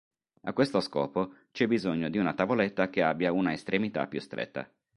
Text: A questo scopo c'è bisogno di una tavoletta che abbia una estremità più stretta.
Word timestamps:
A 0.45 0.51
questo 0.53 0.79
scopo 0.79 1.35
c'è 1.51 1.67
bisogno 1.67 2.09
di 2.09 2.17
una 2.17 2.33
tavoletta 2.33 2.89
che 2.89 3.03
abbia 3.03 3.31
una 3.31 3.53
estremità 3.53 4.07
più 4.07 4.19
stretta. 4.19 4.67